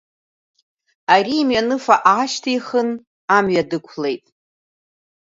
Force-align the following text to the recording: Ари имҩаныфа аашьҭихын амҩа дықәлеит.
Ари 1.13 1.35
имҩаныфа 1.41 1.95
аашьҭихын 2.11 2.89
амҩа 3.35 3.63
дықәлеит. 3.69 4.25